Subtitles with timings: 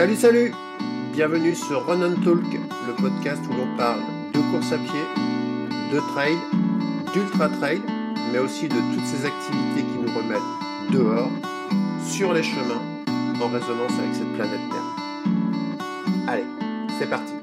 [0.00, 0.52] Salut, salut
[1.12, 4.00] Bienvenue sur Run and Talk, le podcast où l'on parle
[4.32, 6.36] de course à pied, de trail,
[7.12, 7.82] d'ultra trail,
[8.32, 11.28] mais aussi de toutes ces activités qui nous remettent dehors,
[12.08, 12.80] sur les chemins,
[13.42, 16.26] en résonance avec cette planète Terre.
[16.28, 16.46] Allez,
[16.98, 17.34] c'est parti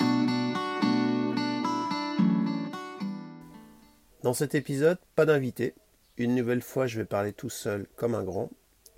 [4.23, 5.75] Dans cet épisode, pas d'invité.
[6.17, 8.49] Une nouvelle fois, je vais parler tout seul comme un grand.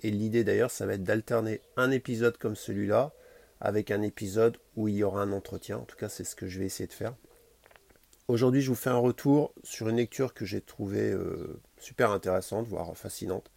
[0.02, 3.12] Et l'idée d'ailleurs, ça va être d'alterner un épisode comme celui-là
[3.60, 5.78] avec un épisode où il y aura un entretien.
[5.78, 7.14] En tout cas, c'est ce que je vais essayer de faire.
[8.28, 12.68] Aujourd'hui, je vous fais un retour sur une lecture que j'ai trouvée euh, super intéressante,
[12.68, 13.50] voire fascinante,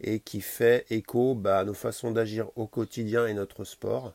[0.00, 4.14] et qui fait écho bah, à nos façons d'agir au quotidien et notre sport.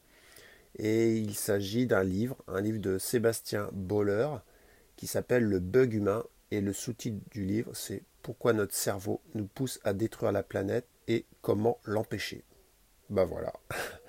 [0.78, 4.28] Et il s'agit d'un livre, un livre de Sébastien Boller,
[4.98, 6.24] qui s'appelle Le bug humain.
[6.50, 10.88] Et le sous-titre du livre, c'est Pourquoi notre cerveau nous pousse à détruire la planète
[11.08, 12.44] et comment l'empêcher?
[13.10, 13.54] Ben voilà.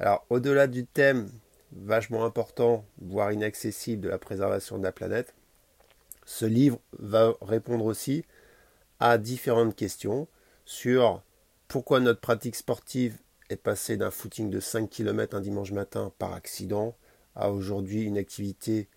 [0.00, 1.30] Alors, au-delà du thème
[1.72, 5.34] vachement important, voire inaccessible de la préservation de la planète,
[6.24, 8.24] ce livre va répondre aussi
[8.98, 10.26] à différentes questions
[10.64, 11.22] sur
[11.68, 13.18] pourquoi notre pratique sportive
[13.50, 16.96] est passée d'un footing de 5 km un dimanche matin par accident
[17.34, 18.88] à aujourd'hui une activité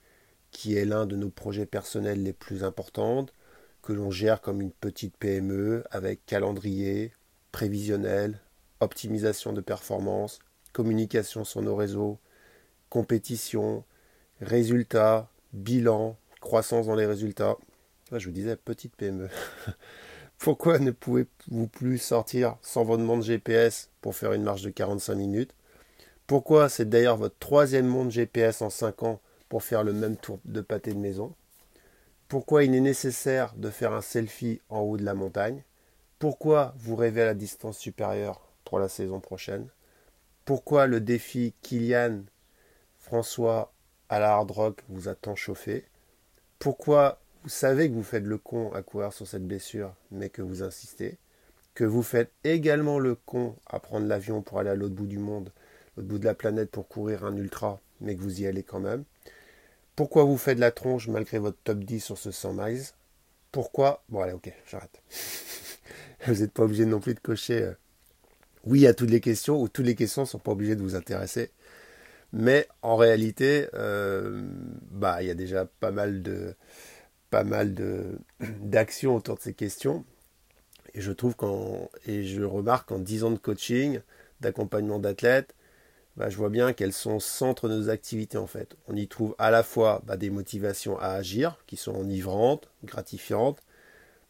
[0.52, 3.26] qui est l'un de nos projets personnels les plus importants,
[3.82, 7.14] que l'on gère comme une petite PME avec calendrier,
[7.52, 8.40] prévisionnel,
[8.80, 10.40] optimisation de performance,
[10.78, 12.20] communication sur nos réseaux,
[12.92, 13.84] compétition,
[14.42, 17.58] résultats, bilan, croissance dans les résultats.
[18.12, 19.28] je vous disais, petite PME.
[20.38, 25.16] Pourquoi ne pouvez-vous plus sortir sans votre montre GPS pour faire une marche de 45
[25.16, 25.56] minutes?
[26.28, 30.40] Pourquoi c'est d'ailleurs votre troisième montre GPS en 5 ans pour faire le même tour
[30.46, 31.34] de pâté de maison?
[32.28, 35.64] Pourquoi il est nécessaire de faire un selfie en haut de la montagne?
[36.20, 39.70] Pourquoi vous rêvez à la distance supérieure pour la saison prochaine?
[40.48, 42.22] Pourquoi le défi Kylian
[43.00, 43.74] François
[44.08, 45.84] à la hard rock vous a tant chauffé?
[46.58, 50.42] Pourquoi vous savez que vous faites le con à courir sur cette blessure, mais que
[50.42, 51.18] vous insistez?
[51.74, 55.20] Que vous faites également le con à prendre l'avion pour aller à l'autre bout du
[55.20, 55.52] monde,
[55.98, 58.80] l'autre bout de la planète pour courir un ultra, mais que vous y allez quand
[58.80, 59.04] même?
[59.98, 62.84] Pourquoi vous faites de la tronche malgré votre top 10 sur ce 100 miles?
[63.52, 64.02] Pourquoi?
[64.08, 65.02] Bon allez, ok, j'arrête.
[66.26, 67.74] vous n'êtes pas obligé non plus de cocher euh,
[68.68, 70.96] oui à toutes les questions, ou toutes les questions ne sont pas obligées de vous
[70.96, 71.52] intéresser.
[72.34, 74.44] Mais en réalité, euh,
[74.92, 76.56] bah il y a déjà pas mal de
[78.62, 80.06] d'actions autour de ces questions.
[80.94, 84.00] Et je trouve qu'en et je remarque en 10 ans de coaching,
[84.42, 85.54] d'accompagnement d'athlètes,
[86.18, 88.76] bah, je vois bien qu'elles sont centre de nos activités en fait.
[88.88, 93.62] On y trouve à la fois bah, des motivations à agir qui sont enivrantes, gratifiantes,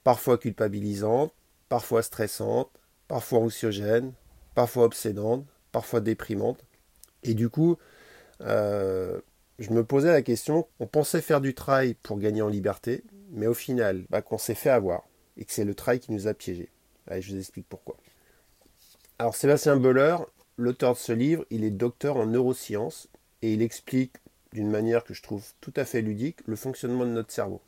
[0.03, 1.33] parfois culpabilisantes,
[1.69, 2.71] parfois stressantes,
[3.07, 4.11] parfois anxiogènes,
[4.57, 6.65] parfois obsédantes, parfois déprimantes.
[7.21, 7.77] Et du coup,
[8.41, 9.21] euh,
[9.59, 13.45] je me posais la question, on pensait faire du trail pour gagner en liberté, mais
[13.45, 15.03] au final, bah, qu'on s'est fait avoir
[15.37, 16.71] et que c'est le trail qui nous a piégés.
[17.05, 17.97] Allez, je vous explique pourquoi.
[19.19, 20.17] Alors Sébastien Boller,
[20.57, 23.09] l'auteur de ce livre, il est docteur en neurosciences
[23.43, 24.15] et il explique
[24.53, 27.61] d'une manière que je trouve tout à fait ludique le fonctionnement de notre cerveau.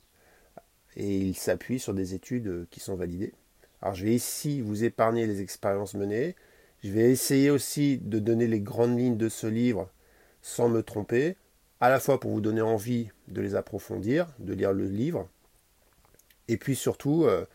[0.95, 3.35] Et il s'appuie sur des études euh, qui sont validées.
[3.79, 6.35] Alors je vais ici vous épargner les expériences menées.
[6.83, 9.89] Je vais essayer aussi de donner les grandes lignes de ce livre
[10.41, 11.35] sans me tromper,
[11.81, 15.27] à la fois pour vous donner envie de les approfondir, de lire le livre,
[16.47, 17.45] et puis surtout euh,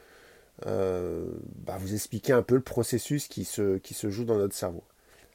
[0.67, 1.27] euh,
[1.65, 4.85] bah, vous expliquer un peu le processus qui se, qui se joue dans notre cerveau.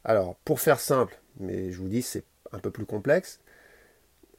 [0.03, 3.39] Alors, pour faire simple, mais je vous dis c'est un peu plus complexe,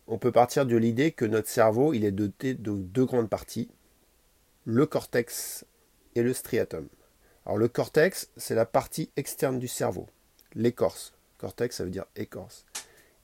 [0.06, 3.70] on peut partir de l'idée que notre cerveau, il est doté de deux grandes parties,
[4.64, 5.64] le cortex
[6.14, 6.88] et le striatum.
[7.50, 10.06] Alors le cortex, c'est la partie externe du cerveau,
[10.54, 11.14] l'écorce.
[11.36, 12.64] Cortex, ça veut dire écorce.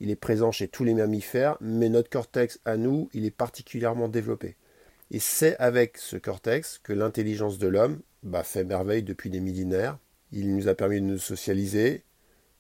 [0.01, 4.09] Il est présent chez tous les mammifères, mais notre cortex à nous, il est particulièrement
[4.09, 4.57] développé.
[5.13, 9.97] Et c'est avec ce cortex que l'intelligence de l'homme bah, fait merveille depuis des millénaires.
[10.33, 12.03] Il nous a permis de nous socialiser,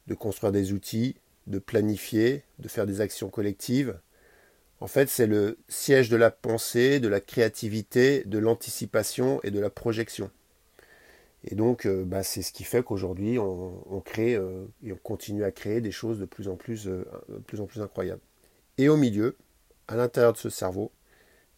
[0.07, 1.17] de construire des outils,
[1.49, 3.99] de planifier, de faire des actions collectives.
[4.79, 9.59] En fait, c'est le siège de la pensée, de la créativité, de l'anticipation et de
[9.59, 10.31] la projection.
[11.47, 15.45] Et donc, euh, bah, c'est ce qui fait qu'aujourd'hui, on, crée euh, et on continue
[15.45, 17.05] à créer des choses de plus en plus, euh,
[17.47, 18.21] plus en plus incroyables.
[18.79, 19.37] Et au milieu,
[19.87, 20.91] à l'intérieur de ce cerveau,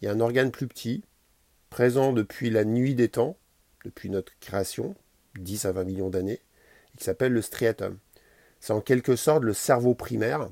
[0.00, 1.04] il y a un organe plus petit,
[1.70, 3.36] présent depuis la nuit des temps,
[3.84, 4.94] depuis notre création,
[5.38, 6.40] 10 à 20 millions d'années,
[6.96, 7.98] qui s'appelle le striatum.
[8.60, 10.50] C'est en quelque sorte le cerveau primaire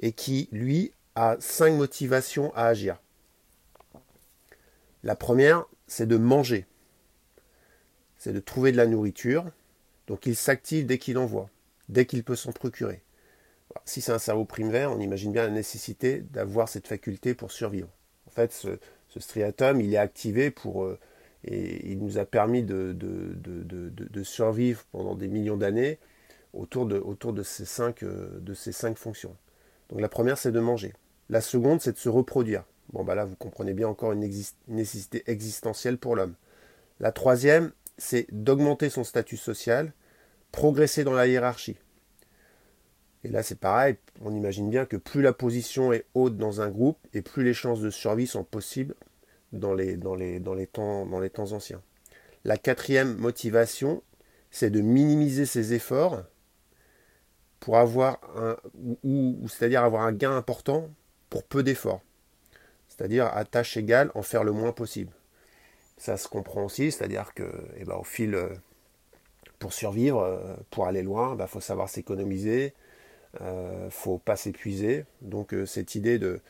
[0.00, 3.00] et qui, lui, a cinq motivations à agir.
[5.04, 6.66] La première, c'est de manger.
[8.22, 9.44] C'est de trouver de la nourriture.
[10.06, 11.50] Donc il s'active dès qu'il en voit,
[11.88, 13.02] dès qu'il peut s'en procurer.
[13.84, 17.88] Si c'est un cerveau primaire, on imagine bien la nécessité d'avoir cette faculté pour survivre.
[18.28, 18.78] En fait, ce,
[19.18, 20.84] striatum, il est activé pour...
[20.84, 21.00] Euh,
[21.42, 22.96] et il nous a permis de,
[24.22, 25.98] survivre pendant des millions d'années
[26.52, 29.36] autour, de, autour de, ces cinq, euh, de ces cinq fonctions.
[29.88, 30.92] Donc la première, c'est de manger.
[31.28, 32.62] La seconde, c'est de se reproduire.
[32.92, 34.30] Bon, bah là, vous comprenez bien encore une
[34.68, 36.34] nécessité existentielle pour l'homme.
[37.00, 39.92] La troisième, c'est d'augmenter son statut social,
[40.50, 41.76] progresser dans la hiérarchie.
[43.24, 46.70] Et là, c'est pareil, on imagine bien que plus la position est haute dans un
[46.70, 48.94] groupe, et plus les chances de survie sont possibles
[49.52, 49.98] dans les,
[50.66, 51.82] temps, dans les temps anciens.
[52.44, 54.02] La quatrième motivation,
[54.50, 56.24] c'est de minimiser ses efforts
[57.60, 58.56] pour avoir un,
[59.04, 60.90] ou, c'est-à-dire avoir un gain important
[61.30, 62.02] pour peu d'efforts.
[62.88, 65.12] C'est-à-dire à tâche égale, en faire le moins possible.
[66.02, 67.44] Ça se comprend aussi, c'est-à-dire que
[67.76, 68.48] eh ben, au fil, euh,
[69.60, 72.74] pour survivre, euh, pour aller loin, il bah, faut savoir s'économiser,
[73.40, 75.04] euh, faut pas s'épuiser.
[75.20, 76.40] Donc cette idée de,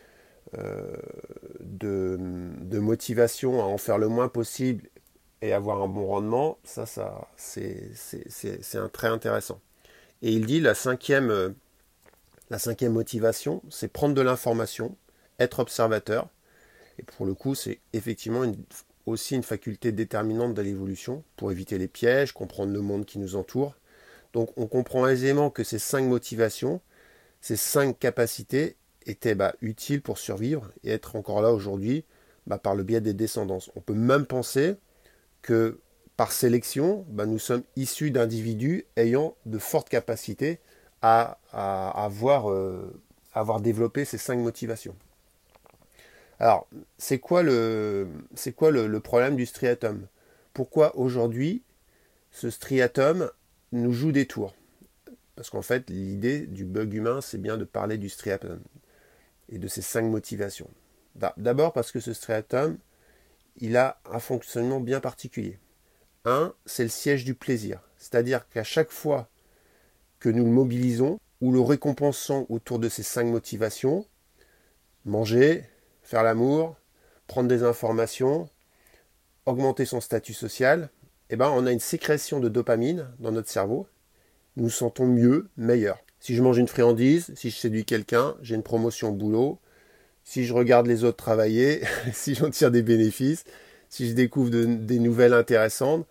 [1.60, 4.88] de, de, motivation à en faire le moins possible
[5.42, 7.92] et avoir un bon rendement, ça, ça c'est
[8.74, 9.60] un intéressant.
[10.22, 11.50] Et il dit la cinquième, euh,
[12.48, 14.96] la cinquième motivation, c'est prendre de l'information,
[15.38, 16.28] être observateur.
[16.98, 18.44] Et pour le coup, c'est effectivement
[19.06, 23.36] aussi une faculté déterminante de l'évolution pour éviter les pièges, comprendre le monde qui nous
[23.36, 23.74] entoure.
[24.32, 26.80] Donc on comprend aisément que ces cinq motivations,
[27.40, 28.76] ces cinq capacités
[29.06, 32.04] étaient bah, utiles pour survivre et être encore là aujourd'hui
[32.46, 33.70] bah, par le biais des descendances.
[33.76, 34.76] On peut même penser
[35.42, 35.80] que
[36.16, 40.60] par sélection, bah, nous sommes issus d'individus ayant de fortes capacités
[41.02, 42.92] à, avoir, euh,
[43.32, 44.94] avoir, développé ces cinq motivations.
[46.42, 46.66] Alors,
[46.98, 48.08] c'est quoi, le,
[48.98, 50.08] problème du striatum?
[50.52, 51.62] Pourquoi aujourd'hui
[52.32, 53.30] ce striatum
[53.70, 54.52] nous joue des tours?
[55.36, 58.58] Parce qu'en fait, l'idée du bug humain, c'est bien de parler du striatum
[59.50, 60.68] et de ses cinq motivations.
[61.36, 62.76] D'abord parce que ce striatum,
[63.58, 65.60] il a un fonctionnement bien particulier.
[66.24, 67.78] Un, c'est le siège du plaisir.
[67.98, 69.28] C'est-à-dire qu'à chaque fois
[70.18, 74.06] que nous le mobilisons ou le récompensons autour de ces cinq motivations,
[75.04, 75.68] manger,
[76.12, 76.76] faire l'amour,
[77.26, 78.50] prendre des informations,
[79.46, 80.90] augmenter son statut social,
[81.30, 83.86] eh ben, on a une sécrétion de dopamine dans notre cerveau.
[84.56, 86.04] Nous nous sentons mieux, meilleurs.
[86.20, 89.58] Si je mange une friandise, si je séduis quelqu'un, j'ai une promotion au boulot.
[90.22, 91.80] Si je regarde les autres travailler,
[92.12, 93.44] si j'en tire des bénéfices,
[93.88, 96.06] si je découvre des nouvelles intéressantes,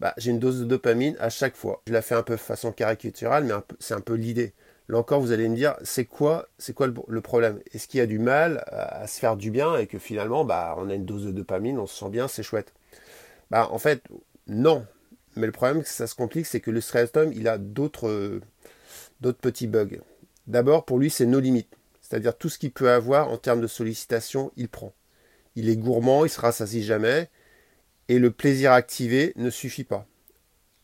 [0.00, 1.80] bah, j'ai une dose de dopamine à chaque fois.
[1.86, 4.52] Je la fais un peu façon caricaturale, mais c'est un peu l'idée.
[4.90, 7.60] Là encore, vous allez me dire, c'est quoi, c'est quoi le, problème?
[7.72, 10.74] Est-ce qu'il y a du mal à, se faire du bien et que finalement, bah,
[10.78, 12.74] on a une dose de dopamine, on se sent bien, c'est chouette?
[13.50, 14.02] Bah, En fait,
[14.46, 14.86] non.
[15.36, 18.40] Mais le problème, ça se complique, c'est que le striatum, il a d'autres,
[19.20, 20.00] d'autres petits bugs.
[20.48, 21.76] D'abord, pour lui, c'est nos limites.
[22.02, 24.92] C'est-à-dire tout ce qu'il peut avoir en termes de sollicitation, il prend
[25.56, 27.28] il est gourmand, il se rassasie jamais,
[28.08, 30.06] et le plaisir activé ne suffit pas.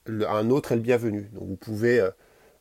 [0.07, 1.31] un autre est le bienvenu.
[1.33, 2.11] Donc vous pouvez euh,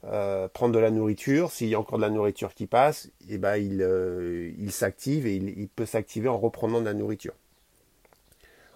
[0.08, 3.38] euh, prendre de la nourriture, s'il y a encore de la nourriture qui passe, eh
[3.38, 7.34] ben il, euh, il s'active et il, peut s'activer en reprenant de la nourriture.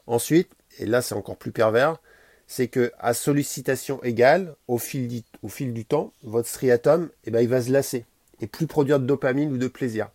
[0.07, 0.49] Ensuite,
[0.79, 1.97] et là c'est encore plus pervers,
[2.47, 7.31] c'est que à sollicitation égale, au fil, du, au fil du temps, votre striatum, eh
[7.31, 8.05] ben, il va se lasser
[8.41, 10.09] et plus produire de dopamine ou de plaisir.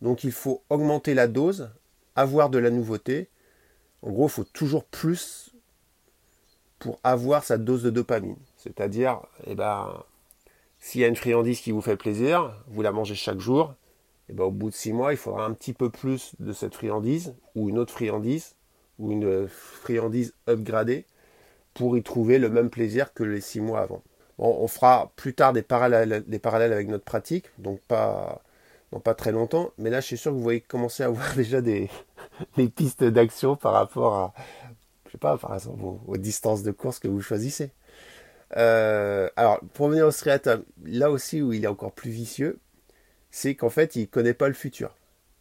[0.00, 1.70] Donc il faut augmenter la dose
[2.16, 3.28] avoir de la nouveauté.
[4.02, 5.50] En gros, il faut toujours plus
[6.78, 8.36] pour avoir sa dose de dopamine.
[8.56, 10.02] C'est-à-dire, eh ben,
[10.78, 13.74] s'il y a une friandise qui vous fait plaisir, vous la mangez chaque jour,
[14.28, 16.52] et eh ben, au bout de six mois, il faudra un petit peu plus de
[16.52, 18.56] cette friandise, ou une autre friandise,
[18.98, 21.06] ou une friandise upgradée,
[21.74, 24.02] pour y trouver le même plaisir que les six mois avant.
[24.38, 28.42] on fera plus tard des parallèles, avec notre pratique, donc pas,
[29.00, 31.60] pas très longtemps, mais là je suis sûr que vous voyez commencer à avoir déjà
[31.60, 31.90] des,
[32.74, 34.34] pistes d'action par rapport à,
[35.06, 37.70] je sais pas, par exemple, aux, distances de course que vous choisissez.
[38.56, 42.58] Euh, alors, pour venir au striatum, là aussi où il est encore plus vicieux,
[43.30, 44.94] c'est qu'en fait, il ne connaît pas le futur.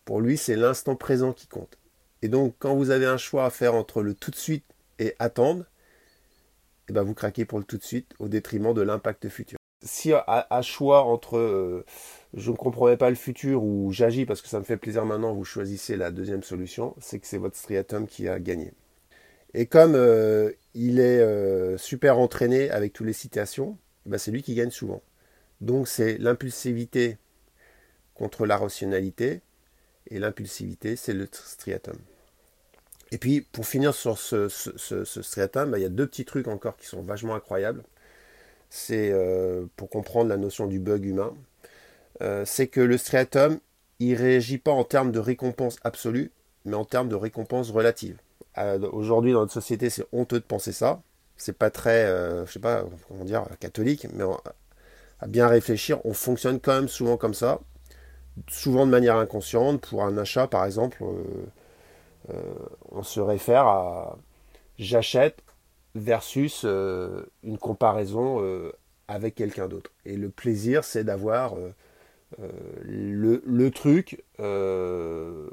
[0.06, 1.78] Pour lui, c'est l'instant présent qui compte.
[2.22, 4.66] Et donc, quand vous avez un choix à faire entre le tout de suite
[5.00, 5.66] et attendre,
[6.90, 10.12] eh ben vous craquez pour le tout de suite au détriment de l'impact futur si
[10.14, 11.86] à, choix entre euh,
[12.34, 15.34] je ne comprends pas le futur ou j'agis parce que ça me fait plaisir maintenant,
[15.34, 18.74] vous choisissez la deuxième solution, c'est que c'est votre striatum qui a gagné.
[19.58, 24.44] Et comme euh, il est euh, super entraîné avec toutes les citations, bah, c'est lui
[24.44, 25.02] qui gagne souvent.
[25.62, 27.18] Donc c'est l'impulsivité
[28.16, 29.42] contre la rationalité,
[30.12, 31.96] et l'impulsivité, c'est le striatum.
[33.12, 36.76] Et puis, pour finir sur ce, striatum, bah, il y a deux petits trucs encore
[36.76, 37.84] qui sont vachement incroyables
[38.70, 41.34] c'est euh, pour comprendre la notion du bug humain.
[42.46, 43.60] c'est que le striatum,
[44.00, 46.32] il réagit pas en termes de récompense absolue,
[46.66, 48.18] mais en termes de récompense relative.
[48.92, 51.02] Aujourd'hui, dans notre société, c'est honteux de penser ça.
[51.38, 52.08] C'est pas très,
[52.46, 54.24] je sais pas comment dire, catholique, mais
[55.20, 57.60] à bien réfléchir, on fonctionne quand même souvent comme ça,
[58.48, 59.82] souvent de manière inconsciente.
[59.82, 61.04] Pour un achat, par exemple,
[62.92, 64.18] on se réfère à
[64.78, 65.42] j'achète
[65.96, 68.72] versus euh, une comparaison euh,
[69.08, 69.92] avec quelqu'un d'autre.
[70.06, 71.72] Et le plaisir, c'est d'avoir euh,
[72.84, 75.50] le, truc, le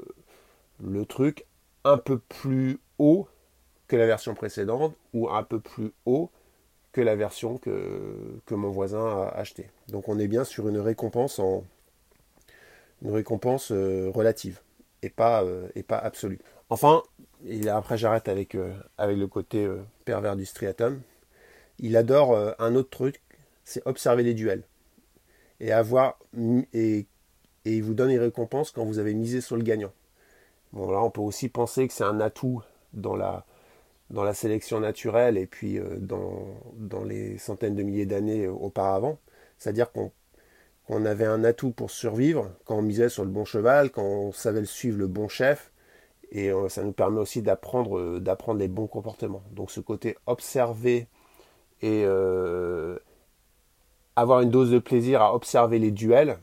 [1.07, 1.45] truc
[1.83, 3.27] un peu plus haut
[3.87, 6.29] que la version précédente ou un peu plus haut
[6.91, 9.69] que la version que, mon voisin a acheté.
[9.89, 11.63] Donc on est bien sur une récompense en
[13.01, 14.61] une récompense relative
[15.01, 15.43] et pas,
[15.75, 16.39] et pas absolue.
[16.69, 17.03] Enfin,
[17.45, 21.01] et après j'arrête avec, euh, avec le côté euh, pervers du striatum,
[21.79, 23.21] il adore euh, un autre truc,
[23.63, 24.63] c'est observer les duels.
[25.59, 26.17] Et avoir
[26.73, 27.05] et,
[27.65, 29.93] et il vous donne une récompense quand vous avez misé sur le gagnant.
[30.73, 32.61] Bon là on peut aussi penser que c'est un atout
[32.93, 33.45] dans la,
[34.09, 39.17] dans la sélection naturelle et puis dans, dans les centaines de milliers d'années auparavant.
[39.57, 44.03] C'est-à-dire qu'on avait un atout pour survivre quand on misait sur le bon cheval, quand
[44.03, 45.71] on savait suivre le bon chef,
[46.33, 49.43] et euh, ça nous permet aussi d'apprendre euh, les bons comportements.
[49.51, 51.07] Donc ce côté observer
[51.81, 52.97] et euh,
[54.15, 56.37] avoir une dose de plaisir à observer les duels,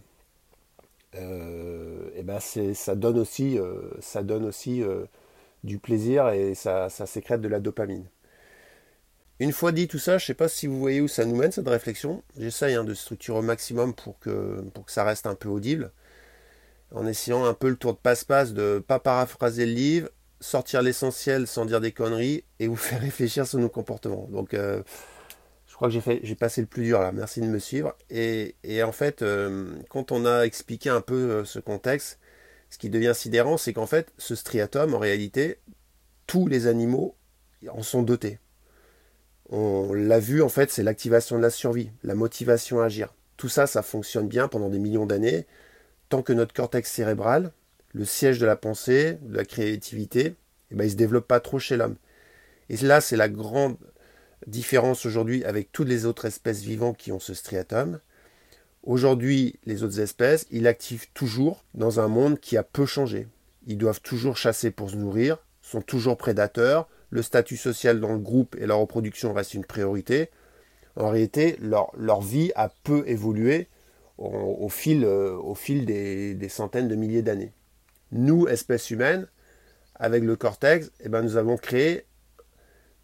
[2.20, 3.58] et ben ça donne aussi,
[4.00, 4.82] ça donne aussi
[5.64, 8.04] du plaisir et ça, sécrète de la dopamine.
[9.38, 11.34] Une fois dit tout ça, je ne sais pas si vous voyez où ça nous
[11.34, 12.22] mène cette réflexion.
[12.36, 15.92] J'essaye hein, de structurer au maximum pour que, pour que ça reste un peu audible
[16.92, 20.08] en essayant un peu le tour de passe-passe de pas paraphraser le livre,
[20.40, 24.28] sortir l'essentiel sans dire des conneries et vous faire réfléchir sur nos comportements.
[24.30, 24.82] Donc euh,
[25.80, 27.96] crois que j'ai passé le plus dur là, merci de me suivre.
[28.10, 32.18] Et, en fait, euh, quand on a expliqué un peu euh, ce contexte,
[32.68, 35.58] ce qui devient sidérant, c'est qu'en fait, ce striatum, en réalité,
[36.26, 37.16] tous les animaux
[37.68, 38.38] en sont dotés.
[39.48, 43.14] On l'a vu, en fait, c'est l'activation de la survie, la motivation à agir.
[43.38, 45.46] Tout ça, ça fonctionne bien pendant des millions d'années
[46.10, 47.52] tant que notre cortex cérébral,
[47.94, 50.34] le siège de la pensée, de la créativité,
[50.70, 51.96] eh ben, il ne se développe pas trop chez l'homme.
[52.68, 53.76] Et là, c'est la grande
[54.46, 58.00] différence aujourd'hui avec toutes les autres espèces vivantes qui ont ce striatum.
[58.82, 63.28] Aujourd'hui, les autres espèces, ils l'activent toujours dans un monde qui a peu changé.
[63.66, 68.18] Ils doivent toujours chasser pour se nourrir, sont toujours prédateurs, le statut social dans le
[68.18, 70.30] groupe et la reproduction restent une priorité.
[70.96, 73.68] En réalité, leur, vie a peu évolué
[74.18, 75.38] au, fil, euh,
[75.84, 77.52] des, centaines de milliers d'années.
[78.12, 79.26] Nous, espèces humaines,
[79.94, 82.06] avec le cortex, eh ben, nous avons créé,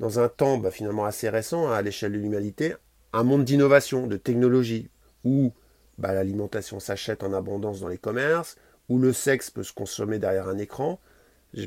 [0.01, 2.75] dans un temps bah, finalement assez récent hein, à l'échelle de l'humanité,
[3.13, 4.91] un monde d'innovation, de technologie,
[5.25, 5.53] où
[5.99, 8.57] bah, l'alimentation s'achète en abondance dans les commerces,
[8.89, 11.01] où le sexe peut se consommer derrière un écran.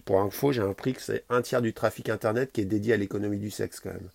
[0.05, 2.98] Pour info, j'ai appris que c'est un tiers du trafic Internet qui est dédié à
[2.98, 4.09] l'économie du sexe quand même.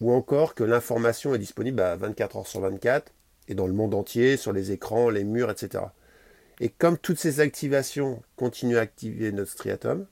[0.00, 3.12] Ou encore que l'information est disponible à 24 heures sur 24,
[3.48, 5.84] et dans le monde entier, sur les écrans, les murs, etc.
[6.60, 10.06] Et comme toutes ces activations continuent à activer notre striatum,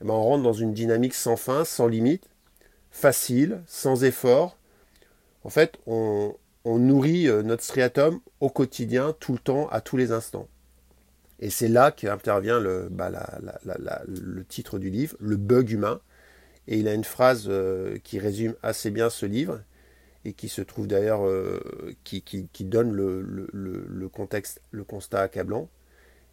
[0.00, 2.28] eh ben, on rentre dans une dynamique sans fin, sans limite,
[2.94, 4.56] facile, sans effort.
[5.42, 10.12] En fait, on, nourrit euh, notre striatum au quotidien, tout le temps, à tous les
[10.12, 10.48] instants.
[11.40, 13.10] Et c'est là qu'intervient le, bah,
[14.48, 16.00] titre du livre, Le bug humain.
[16.68, 19.60] Et il a une phrase euh, qui résume assez bien ce livre
[20.24, 21.60] et qui se trouve d'ailleurs, euh,
[22.04, 22.22] qui,
[22.60, 25.68] donne le, contexte, le constat accablant.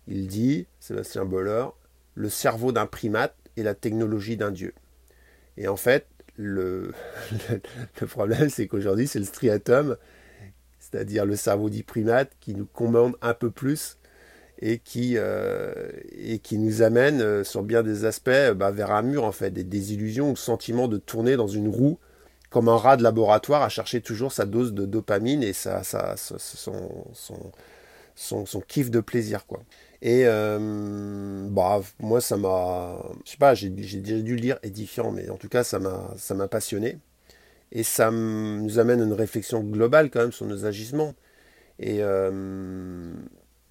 [0.08, 1.66] Il dit, Sébastien Boller,
[2.14, 4.74] le cerveau d'un primate et la technologie d'un dieu.
[5.58, 6.06] Et en fait,
[6.38, 6.92] le,
[8.08, 9.98] problème, c'est qu'aujourd'hui, c'est le striatum,
[10.80, 13.98] c'est-à-dire le cerveau dit primate, qui nous commande un peu plus
[14.60, 15.74] et qui, euh,
[16.52, 20.28] nous amène, euh, sur bien des aspects, bah, vers un mur, en fait, des désillusions
[20.28, 21.98] ou le sentiment de tourner dans une roue
[22.52, 26.38] comme un rat de laboratoire à chercher toujours sa dose de dopamine et sa, son,
[27.14, 29.46] son, son, kiff de plaisir.
[29.48, 29.62] quoi.
[30.02, 32.98] Et euh, bah, moi, ça m'a.
[33.26, 36.48] Je sais pas, j'ai déjà dû le lire édifiant, mais en tout cas, ça m'a
[36.48, 36.98] passionné.
[37.72, 41.16] Et ça nous amène à une réflexion globale quand même sur nos agissements.
[41.80, 43.14] Et euh,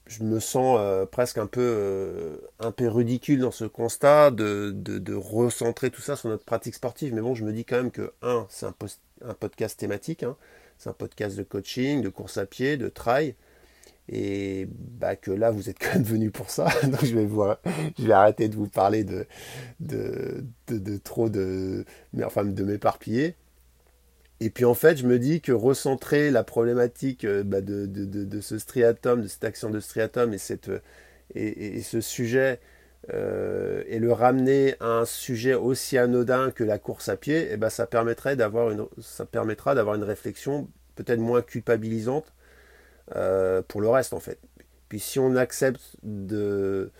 [0.06, 5.14] je me sens euh, presque un peu, un peu ridicule dans ce constat de, de,
[5.14, 7.14] recentrer tout ça sur notre pratique sportive.
[7.14, 8.74] Mais bon, je me dis quand même que, un, c'est un,
[9.26, 10.36] un, podcast thématique, hein.
[10.78, 13.34] c'est un podcast de coaching, de course à pied, de trail.
[14.12, 16.66] Et bah, que là, vous êtes quand même venu pour ça.
[16.82, 17.28] Donc je vais,
[17.96, 19.24] je vais arrêter de vous parler de,
[19.78, 21.84] de, de, trop de,
[22.24, 23.36] enfin, de m'éparpiller.
[24.40, 28.40] Et puis en fait, je me dis que recentrer la problématique euh, bah, de, de,
[28.40, 30.70] ce striatum, de cette action de striatum et, cette,
[31.34, 32.58] et, ce sujet,
[33.12, 37.48] euh, et le ramener à un sujet aussi anodin que la course à pied, et
[37.52, 42.32] eh ben, ça, permettrait d'avoir une, ça permettra d'avoir une réflexion peut-être moins culpabilisante
[43.16, 44.38] euh, pour le reste en fait.
[44.88, 46.90] Puis si on accepte de,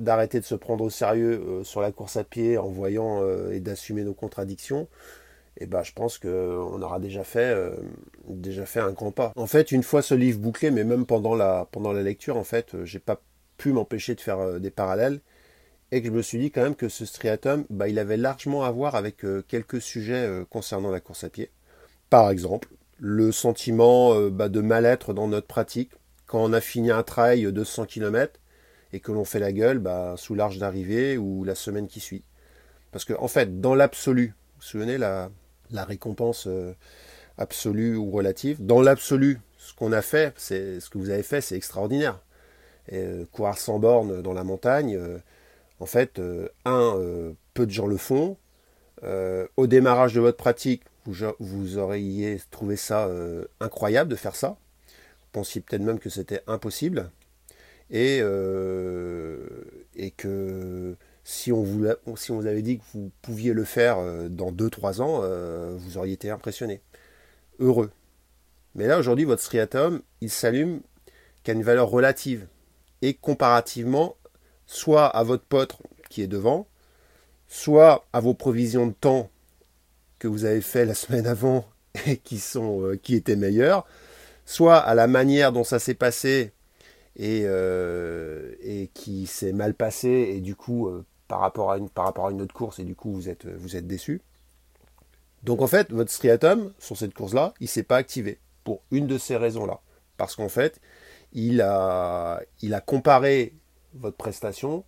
[0.00, 3.52] d'arrêter de, se prendre au sérieux euh, sur la course à pied en voyant euh,
[3.52, 4.88] et d'assumer nos contradictions,
[5.58, 7.56] eh ben, je pense qu'on aura déjà fait,
[8.28, 9.32] déjà fait un grand pas.
[9.36, 12.42] En fait, une fois ce livre bouclé, mais même pendant la, pendant la lecture, en
[12.42, 13.22] fait, j'ai pas
[13.56, 15.20] pu m'empêcher de faire des parallèles
[15.92, 18.64] et que je me suis dit quand même que ce striatum, bah, il avait largement
[18.64, 21.52] à voir avec quelques sujets concernant la course à pied.
[22.10, 25.90] Par exemple, le sentiment euh, bah, de mal-être dans notre pratique.
[26.26, 28.40] Quand on a fini un trail de 100 km
[28.92, 32.24] et que l'on fait la gueule bah, sous l'arche d'arrivée ou la semaine qui suit.
[32.92, 35.30] Parce que, en fait, dans l'absolu, vous vous souvenez la,
[35.70, 36.72] la récompense euh,
[37.38, 41.40] absolue ou relative Dans l'absolu, ce qu'on a fait, c'est ce que vous avez fait,
[41.40, 42.20] c'est extraordinaire.
[42.88, 44.98] Et, euh, courir sans borne dans la montagne,
[45.80, 46.20] en fait,
[46.64, 46.96] un,
[47.52, 48.36] peu de gens le font.
[49.56, 54.56] au démarrage de votre pratique, vous, auriez trouvé ça euh, incroyable de faire ça.
[54.88, 57.10] Vous pensiez peut-être même que c'était impossible.
[57.90, 59.46] Et, euh,
[60.16, 64.28] que si on, vous, si on vous avait dit que vous pouviez le faire euh,
[64.28, 66.80] dans 2-3 ans, vous auriez été impressionné.
[67.58, 67.90] Heureux.
[68.74, 70.80] Mais là, aujourd'hui, votre striatum, il s'allume
[71.44, 72.46] qu'à une valeur relative.
[73.02, 74.16] Et comparativement,
[74.66, 75.76] soit à votre pote
[76.08, 76.66] qui est devant,
[77.46, 79.30] soit à vos provisions de temps
[80.28, 81.64] vous avez fait la semaine avant
[82.06, 83.86] et qui, sont, euh, qui étaient meilleurs,
[84.44, 86.52] soit à la manière dont ça s'est passé
[87.16, 91.88] et, euh, et qui s'est mal passé et du coup euh, par, rapport à une,
[91.88, 94.20] par rapport à une autre course et du coup vous êtes, vous êtes déçu.
[95.42, 99.18] Donc en fait, votre striatum sur cette course-là, il s'est pas activé pour une de
[99.18, 99.80] ces raisons-là.
[100.16, 100.80] Parce qu'en fait,
[101.32, 103.54] il a, il a comparé
[103.92, 104.84] votre prestation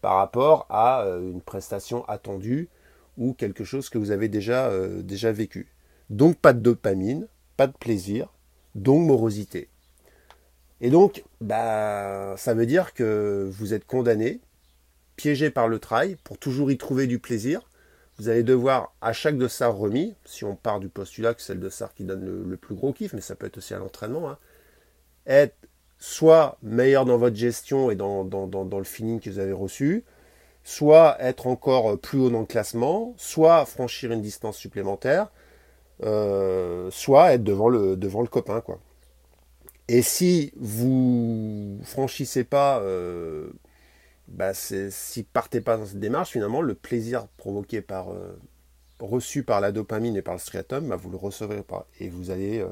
[0.00, 2.68] par rapport à une prestation attendue
[3.16, 5.68] ou quelque chose que vous avez déjà, euh, déjà vécu.
[6.10, 8.32] Donc pas de dopamine, pas de plaisir,
[8.74, 9.68] donc morosité.
[10.80, 14.40] Et donc, bah, ça veut dire que vous êtes condamné,
[15.16, 17.62] piégé par le trail, pour toujours y trouver du plaisir.
[18.18, 21.60] Vous allez devoir, à chaque dossard remis, si on part du postulat que c'est le
[21.60, 24.38] dossard qui donne le, plus gros kiff, mais ça peut être aussi à l'entraînement, hein,
[25.26, 25.56] être
[25.98, 30.04] soit meilleur dans votre gestion et dans, dans, dans le feeling que vous avez reçu,
[30.64, 35.30] soit être encore plus haut dans le classement, soit franchir une distance supplémentaire,
[36.02, 38.60] euh, soit être devant le, devant le copain.
[38.60, 38.80] Quoi.
[39.88, 43.50] Et si vous franchissez pas, euh,
[44.28, 48.38] bah si partez pas dans cette démarche, finalement, le plaisir provoqué par, euh,
[48.98, 51.86] reçu par la dopamine et par le striatum, bah, vous le recevrez pas.
[52.00, 52.68] Et vous allez, euh,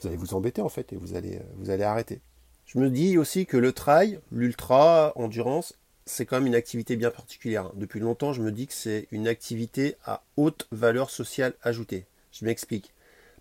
[0.00, 2.20] vous allez vous embêter en fait, et vous allez, vous allez arrêter.
[2.66, 5.74] Je me dis aussi que le trail, l'ultra endurance,
[6.06, 7.70] c'est quand même une activité bien particulière.
[7.74, 12.06] Depuis longtemps, je me dis que c'est une activité à haute valeur sociale ajoutée.
[12.32, 12.92] Je m'explique.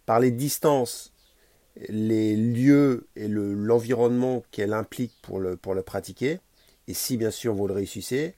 [0.05, 1.13] Par les distances,
[1.89, 6.39] les lieux et l'environnement qu'elle implique pour le, pour pratiquer,
[6.87, 8.35] et si bien sûr vous le réussissez,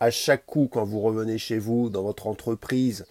[0.00, 3.06] à chaque coup, quand vous revenez chez vous, dans votre entreprise,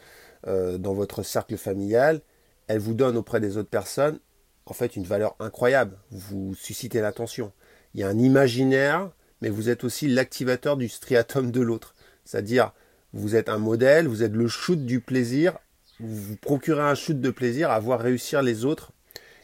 [0.47, 2.21] euh, dans votre cercle familial,
[2.67, 4.19] elle vous donne auprès des autres personnes,
[4.65, 5.97] en fait, une valeur incroyable.
[6.11, 7.51] Vous suscitez l'attention.
[7.93, 11.95] Il y a un imaginaire mais vous êtes aussi l'activateur du striatum de l'autre.
[12.25, 12.71] C'est-à-dire,
[13.13, 15.57] vous êtes un modèle, vous êtes le shoot du plaisir,
[15.99, 18.91] vous procurez un shoot de plaisir à voir réussir les autres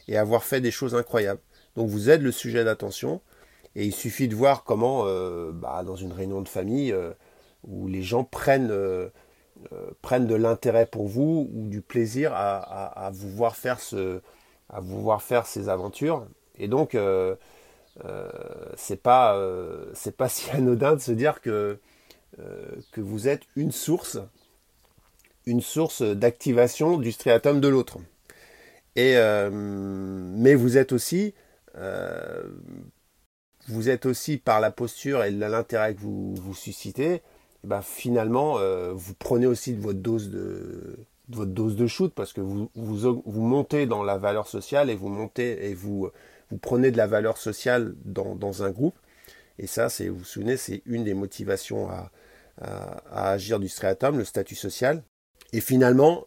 [0.06, 1.40] et à avoir fait des choses incroyables.
[1.76, 3.20] Donc vous êtes le sujet d'attention
[3.74, 7.12] et il suffit de voir comment, euh, bah, dans une réunion de famille, euh,
[7.64, 9.10] où les gens prennent, euh,
[10.02, 14.20] prennent de l'intérêt pour vous ou du plaisir à, vous voir faire ce,
[14.68, 16.26] à vous voir faire ces aventures.
[16.56, 16.96] Et donc,
[18.76, 21.78] c'est pas euh, c'est pas si anodin de se dire que
[22.38, 24.18] euh, que vous êtes une source
[25.46, 27.98] une source d'activation du striatum de l'autre.
[28.96, 29.16] Et
[29.50, 31.34] mais vous êtes aussi
[33.68, 37.22] vous êtes aussi par la posture et l'intérêt que vous, vous suscitez,
[37.62, 38.58] bah finalement
[38.92, 42.70] vous prenez aussi de votre dose de, de, votre dose de shoot parce que vous,
[42.74, 46.10] vous, vous montez dans la valeur sociale et vous montez et vous
[46.50, 48.98] vous prenez de la valeur sociale dans, un groupe.
[49.58, 52.10] Et ça, vous vous souvenez, c'est une des motivations à,
[53.10, 55.02] agir du striatum, le statut social.
[55.52, 56.26] Et finalement,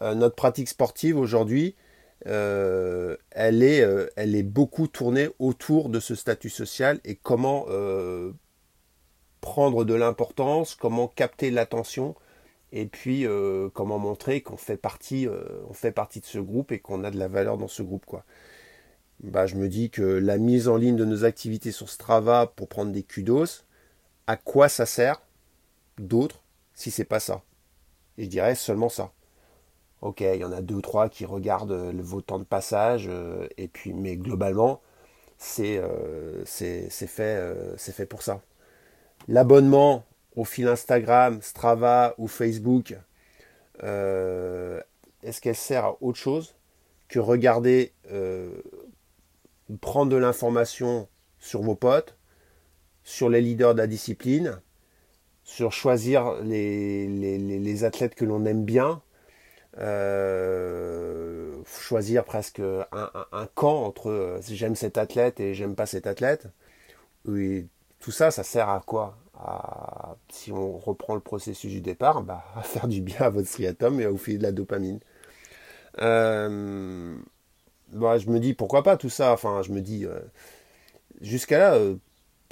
[0.00, 1.74] euh, notre pratique sportive aujourd'hui,
[2.26, 7.66] euh, elle, est, euh, elle est beaucoup tournée autour de ce statut social et comment
[9.40, 12.14] prendre de l'importance, comment capter l'attention
[12.70, 13.26] et puis
[13.74, 15.26] comment montrer qu'on fait partie,
[15.68, 18.06] on fait partie de ce groupe et qu'on a de la valeur dans ce groupe
[18.06, 18.24] quoi.
[19.20, 22.68] Bah, je me dis que la mise en ligne de nos activités sur Strava pour
[22.68, 23.64] prendre des kudos,
[24.26, 25.22] à quoi ça sert
[25.98, 26.42] d'autre
[26.74, 27.42] si c'est pas ça?
[28.18, 29.12] Et je dirais seulement ça.
[30.02, 33.46] Ok, il y en a deux ou trois qui regardent vos temps de passage, euh,
[33.56, 34.82] et puis, mais globalement,
[35.38, 36.44] c'est euh,
[37.20, 38.40] euh, fait pour ça.
[39.28, 42.96] L'abonnement au fil Instagram, Strava ou Facebook,
[43.80, 46.54] est-ce qu'elle sert à autre chose
[47.08, 47.92] que regarder,
[49.80, 52.16] prendre de l'information sur vos potes,
[53.04, 54.60] sur les leaders de la discipline,
[55.44, 59.02] sur choisir les, les, athlètes que l'on aime bien,
[59.78, 66.06] euh, choisir presque un, un, camp entre euh, j'aime cet athlète et j'aime pas cet
[66.06, 66.48] athlète.
[67.24, 69.16] Tout ça, ça sert à quoi?
[70.28, 74.00] Si on reprend le processus du départ, bah, à faire du bien à votre striatum
[74.00, 75.00] et à vous filer de la dopamine.
[76.00, 77.16] Euh,
[77.92, 79.32] bah, je me dis pourquoi pas tout ça?
[79.32, 80.06] Enfin, je me dis
[81.20, 81.78] jusqu'à là,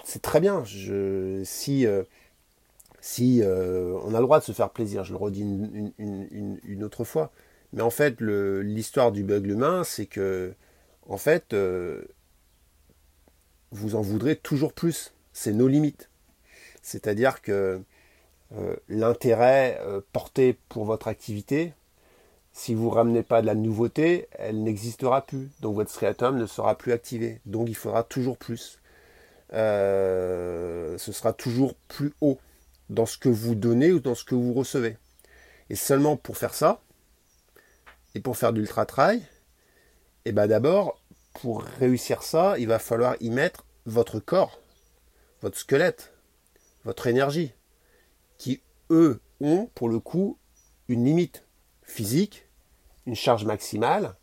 [0.04, 0.64] c'est très bien.
[0.64, 2.02] Je, si euh,
[3.00, 7.04] si euh, on a le droit de se faire plaisir, je le redis une, autre
[7.04, 7.32] fois.
[7.72, 10.54] Mais en fait, l'histoire du bug humain, c'est que
[11.08, 12.02] en fait, euh,
[13.70, 15.14] vous en voudrez toujours plus.
[15.32, 16.10] C'est nos limites.
[16.82, 17.80] C'est-à-dire que
[18.88, 19.80] l'intérêt
[20.12, 21.72] porté pour votre activité,
[22.52, 25.50] si vous ne ramenez pas de la nouveauté, elle n'existera plus.
[25.60, 27.40] Donc votre striatum ne sera plus activé.
[27.46, 28.78] Donc il faudra toujours plus.
[29.52, 32.38] Euh, ce sera toujours plus haut
[32.88, 34.96] dans ce que vous donnez ou dans ce que vous recevez.
[35.70, 36.80] Et seulement pour faire ça,
[38.14, 41.00] et pour faire d'ultra trail, et eh ben d'abord,
[41.40, 44.60] pour réussir ça, il va falloir y mettre votre corps,
[45.40, 46.12] votre squelette,
[46.84, 47.52] votre énergie,
[48.36, 48.60] qui
[48.90, 50.36] eux ont pour le coup
[50.88, 51.44] une limite
[51.90, 52.46] physique,
[53.06, 54.14] une charge maximale.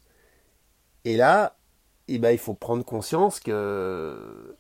[1.06, 1.56] Et là,
[2.08, 4.56] eh ben, il faut prendre conscience que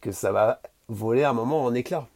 [0.00, 2.06] que ça va voler un moment en éclat.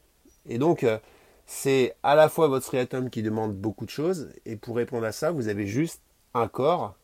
[0.49, 0.99] Et donc, euh,
[1.47, 5.13] c'est à la fois votre striatum qui demande beaucoup de choses, et pour répondre à
[5.13, 6.01] ça, vous avez juste
[6.35, 6.95] un corps,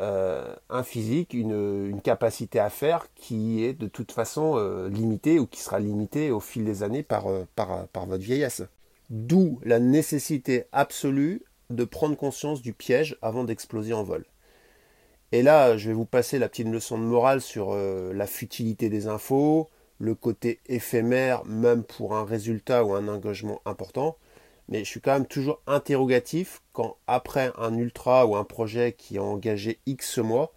[0.00, 5.46] euh, un physique, une, capacité à faire qui est de toute façon euh, limitée ou
[5.46, 8.62] qui sera limitée au fil des années par, par, par votre vieillesse.
[9.10, 14.24] D'où la nécessité absolue de prendre conscience du piège avant d'exploser en vol.
[15.32, 19.06] Et là, je vais vous passer la petite leçon de morale sur la futilité des
[19.06, 24.16] infos, le côté éphémère, même pour un résultat ou un engagement important.
[24.68, 29.18] Mais je suis quand même toujours interrogatif quand, après un ultra ou un projet qui
[29.18, 30.52] a engagé X mois,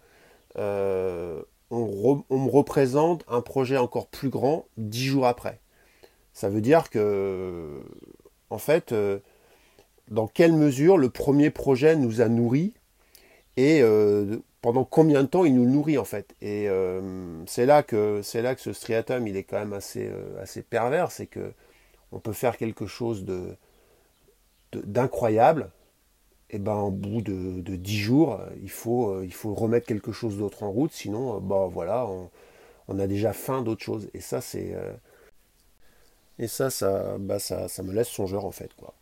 [0.56, 5.60] euh, on, me représente un projet encore plus grand dix jours après.
[6.32, 7.82] Ça veut dire que,
[8.50, 9.18] en fait, euh,
[10.08, 12.74] dans quelle mesure le premier projet nous a nourris
[13.56, 16.34] et euh, pendant combien de temps il nous nourrit en fait.
[16.40, 20.08] Et euh, c'est là que c'est là que ce striatum il est quand même assez
[20.08, 21.52] euh, assez pervers, c'est que
[22.12, 23.56] on peut faire quelque chose de
[24.72, 25.70] d'incroyable,
[26.50, 30.38] et ben au bout de, de 10 jours, il faut il faut remettre quelque chose
[30.38, 32.08] d'autre en route, sinon bah voilà,
[32.88, 34.08] on, a déjà faim d'autre chose.
[34.14, 34.74] Et ça c'est
[36.38, 38.94] et ça, ça, bah, ça, ça me laisse songeur en fait quoi.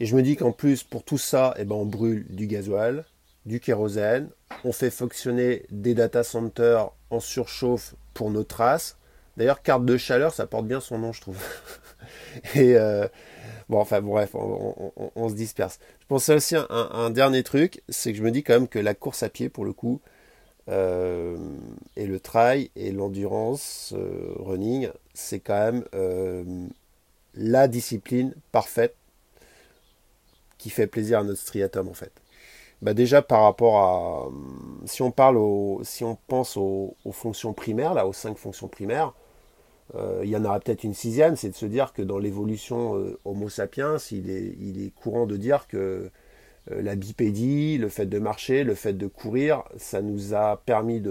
[0.00, 3.04] Et je me dis qu'en plus pour tout ça, et ben on brûle du gasoil,
[3.46, 4.28] du kérosène,
[4.64, 8.96] on fait fonctionner des data centers en surchauffe pour nos traces.
[9.36, 11.38] D'ailleurs, carte de chaleur, ça porte bien son nom, je trouve.
[12.54, 13.06] Et euh,
[13.68, 15.78] bon, enfin bref, on, se disperse.
[16.00, 18.78] Je pensais aussi à un, dernier truc, c'est que je me dis quand même que
[18.78, 20.00] la course à pied, pour le coup,
[20.68, 21.36] euh,
[21.96, 25.84] et le trail et l'endurance euh, running, c'est quand même
[27.38, 28.96] la discipline parfaite
[30.58, 32.12] qui fait plaisir à notre striatum en fait.
[32.82, 34.28] Bah déjà par rapport à
[34.86, 35.38] si on parle
[35.82, 39.14] si on pense aux, fonctions primaires là aux cinq fonctions primaires
[39.96, 42.96] euh, il y en aura peut-être une sixième c'est de se dire que dans l'évolution
[42.96, 46.10] euh, Homo sapiens il est, courant de dire que
[46.70, 51.02] euh, la bipédie le fait de marcher le fait de courir ça nous a permis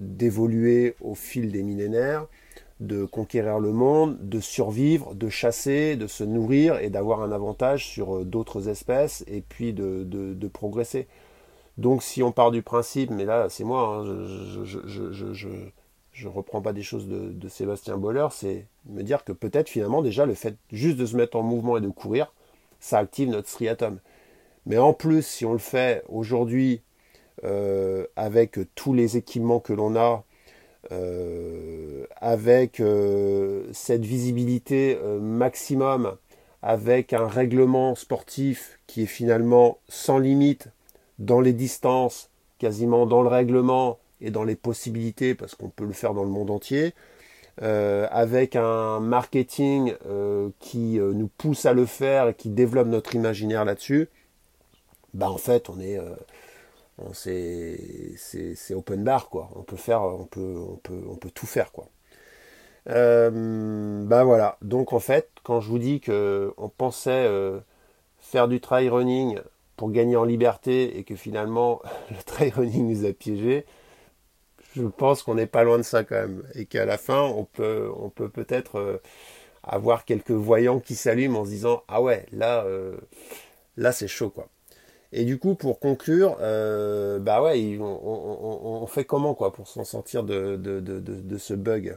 [0.00, 2.26] d'évoluer au fil des millénaires
[2.80, 7.86] de conquérir le monde, de survivre, de chasser, de se nourrir et d'avoir un avantage
[7.86, 11.06] sur euh, d'autres espèces et puis de, de, progresser.
[11.78, 15.48] Donc si on part du principe, mais là c'est moi, hein, je,
[16.24, 20.02] ne reprends pas des choses de, de Sébastien Boller, c'est me dire que peut-être finalement
[20.02, 22.32] déjà le fait juste de se mettre en mouvement et de courir,
[22.80, 23.98] ça active notre striatum.
[24.66, 26.82] Mais en plus, si on le fait aujourd'hui
[27.44, 30.24] euh, avec tous les équipements que l'on a,
[30.92, 36.16] euh, avec euh, cette visibilité euh, maximum,
[36.62, 40.68] avec un règlement sportif qui est finalement sans limite
[41.18, 45.92] dans les distances, quasiment dans le règlement et dans les possibilités, parce qu'on peut le
[45.92, 46.94] faire dans le monde entier,
[47.60, 49.94] avec un marketing
[50.58, 54.08] qui nous pousse à le faire et qui développe notre imaginaire là-dessus,
[55.12, 56.00] bah en fait on est
[57.12, 59.50] c'est open bar quoi.
[59.56, 61.88] On peut faire, on peut, tout faire quoi.
[62.86, 64.58] Bah voilà.
[64.62, 67.60] Donc en fait, quand je vous dis que on pensait euh,
[68.20, 69.40] faire du trail running
[69.76, 73.66] pour gagner en liberté et que finalement le trail running nous a piégés,
[74.76, 77.44] je pense qu'on n'est pas loin de ça quand même et qu'à la fin on
[77.44, 79.02] peut, on peut peut-être euh,
[79.62, 82.66] avoir quelques voyants qui s'allument en se disant ah ouais là,
[83.76, 84.48] là c'est chaud quoi.
[85.16, 90.56] Et du coup, pour conclure, bah ouais, on, fait comment quoi pour s'en sortir de,
[90.56, 91.96] de, de, ce bug?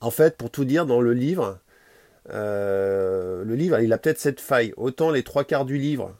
[0.00, 1.60] En fait, pour tout dire, dans le livre,
[2.30, 4.72] euh, le livre, il a peut-être cette faille.
[4.76, 6.14] Autant les trois quarts du livre,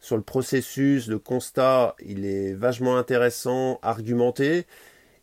[0.00, 4.66] sur le processus, le constat, il est vachement intéressant, argumenté.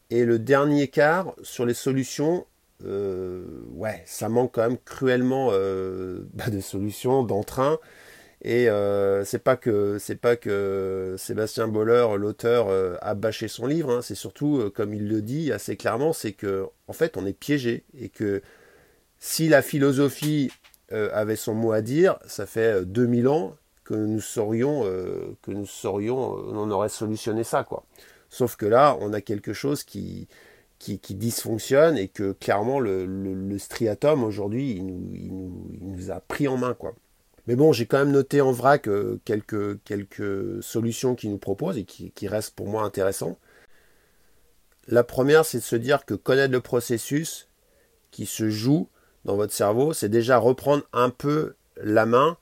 [0.10, 2.46] Et le dernier quart, sur les solutions,
[2.86, 7.80] euh, ouais, ça manque quand même cruellement euh, bah, de solutions, d'entrain.
[8.42, 13.68] Et euh, c'est pas que c'est pas que Sébastien Boller, l'auteur, euh, a bâché son
[13.68, 13.92] livre.
[13.92, 14.02] Hein.
[14.02, 17.34] c'est surtout, euh, comme il le dit assez clairement, c'est que en fait on est
[17.34, 18.42] piégé et que
[19.20, 20.52] si la philosophie
[20.92, 24.84] avait son mot à dire, ça fait 2000 ans que nous saurions
[25.42, 27.84] que nous saurions, on aurait solutionné ça quoi.
[28.30, 30.28] Sauf que là, on a quelque chose qui
[30.80, 36.12] qui, dysfonctionne et que clairement le, le, striatum aujourd'hui il nous, il, nous, il nous
[36.12, 36.96] a pris en main quoi.
[37.50, 41.80] Mais bon, j'ai quand même noté en vrac euh, quelques, quelques solutions qu'ils nous proposent
[41.80, 43.40] et qui, restent pour moi intéressants.
[44.88, 47.48] La première, c'est de se dire que connaître le processus
[48.12, 48.88] qui se joue
[49.26, 52.38] dans votre cerveau, c'est déjà reprendre un peu la main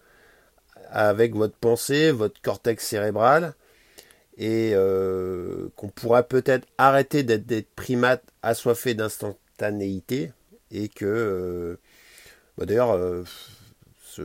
[0.89, 3.53] avec votre pensée, votre cortex cérébral,
[4.37, 10.33] et euh, qu'on pourra peut-être arrêter d'être des primates assoiffés d'instantanéité,
[10.69, 11.79] et que, euh,
[12.57, 12.99] bah, d'ailleurs,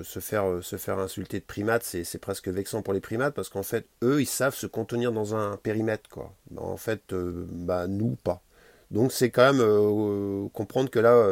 [0.02, 3.48] se, faire, euh, se faire insulter de primates, c'est presque vexant pour les primates parce
[3.48, 6.08] qu'en fait, eux, ils savent se contenir dans un périmètre.
[6.08, 6.34] Quoi.
[6.56, 8.42] En fait, euh, bah, nous, pas.
[8.90, 11.26] Donc c'est quand même euh, comprendre que là,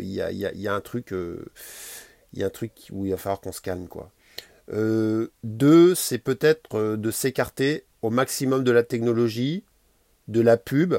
[0.00, 3.16] il y, a, y, a, un truc, il y a un truc où il va
[3.16, 3.88] falloir qu'on se calme.
[3.88, 4.10] Quoi.
[4.68, 9.64] deux, c'est peut-être de s'écarter au maximum de la technologie,
[10.28, 10.94] de la pub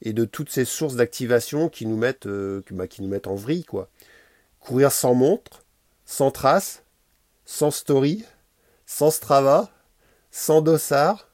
[0.00, 2.28] et de toutes ces sources d'activation qui nous mettent,
[2.70, 3.64] bah, qui nous mettent en vrille.
[3.64, 3.90] Quoi.
[4.58, 5.61] Courir sans montre,
[6.04, 6.82] sans trace,
[7.44, 8.24] sans story,
[8.86, 9.70] sans Strava,
[10.30, 11.28] sans dossard,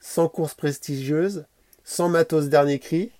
[0.00, 1.46] sans course prestigieuse,
[1.84, 3.12] sans matos dernier cri.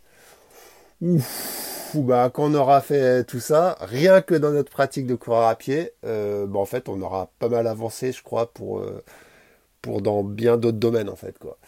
[1.01, 5.43] Ouf, bah, quand on aura fait tout ça, rien que dans notre pratique de courir
[5.43, 9.03] à pied, euh, bah, en fait, on aura pas mal avancé, je crois, pour, euh,
[10.01, 11.59] dans bien d'autres domaines, en fait, quoi.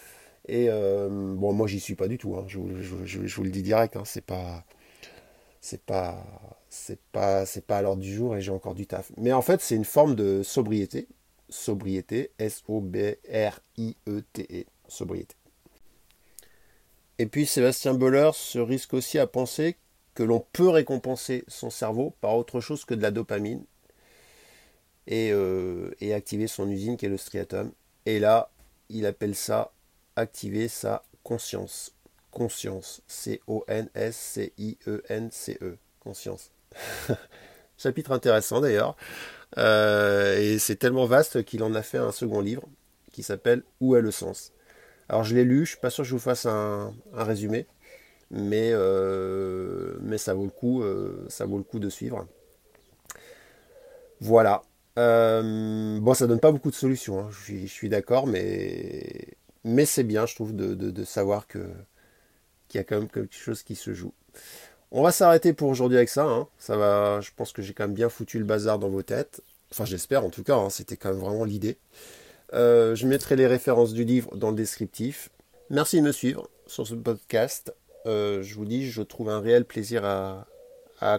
[0.47, 2.37] Et euh, bon, moi, j'y suis pas du tout.
[2.37, 2.45] Hein.
[2.47, 3.97] Je, vous le dis direct.
[3.97, 4.03] Hein.
[4.05, 4.65] C'est pas,
[5.61, 6.17] c'est pas,
[6.75, 9.13] c'est pas pas à l'ordre du jour et j'ai encore du taf.
[9.17, 11.07] Mais en fait, c'est une forme de sobriété,
[11.49, 15.37] sobriété, S O I E E, sobriété.
[17.19, 19.77] Et puis Sébastien Boller se risque aussi à penser
[20.15, 23.65] que l'on peut récompenser son cerveau par autre chose que de la dopamine
[25.07, 27.73] et, euh, et activer son usine qui est le striatum.
[28.05, 28.51] Et là,
[28.89, 29.73] il appelle ça
[30.17, 31.95] activer sa conscience.
[32.33, 33.03] Conscience.
[33.07, 33.79] C-O-N-S-C-I-E-N-C-E.
[36.01, 36.51] Conscience.
[37.79, 38.97] Chapitre intéressant d'ailleurs.
[39.59, 42.65] Euh, et c'est tellement vaste qu'il en a fait un second livre
[43.13, 44.53] qui s'appelle Où est le sens?
[45.09, 47.67] Alors je l'ai lu, je suis pas sûr que je vous fasse un, résumé,
[48.31, 52.27] mais, euh, mais ça vaut le coup, euh, ça vaut le coup de suivre.
[54.21, 54.63] Voilà.
[54.97, 57.31] bon, ça donne pas beaucoup de solutions, hein.
[57.31, 61.69] je suis, d'accord, mais, mais c'est bien, je trouve, de, de savoir que
[62.69, 64.13] qu'il y a quand même quelque chose qui se joue.
[64.97, 66.23] On va s'arrêter pour aujourd'hui avec ça.
[66.23, 66.47] Hein.
[66.57, 69.43] Ça va, je pense que j'ai quand même bien foutu le bazar dans vos têtes.
[69.73, 70.55] Enfin, j'espère en tout cas.
[70.55, 70.71] Hein.
[70.71, 71.79] C'était quand même vraiment l'idée.
[72.53, 75.31] Euh, je mettrai les références du livre dans le descriptif.
[75.69, 77.75] Merci de me suivre sur ce podcast.
[78.07, 80.47] Euh, je vous dis, je trouve un réel plaisir à,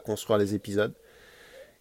[0.06, 0.94] construire les épisodes.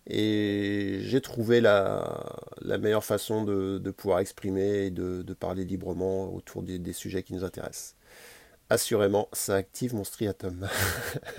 [0.08, 2.26] Et j'ai trouvé la,
[2.60, 7.94] meilleure façon de, pouvoir exprimer et de, parler librement autour des sujets qui nous intéressent
[8.70, 10.68] assurément, ça active mon striatum.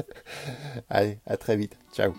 [0.90, 1.78] Allez, à très vite.
[1.94, 2.14] Ciao.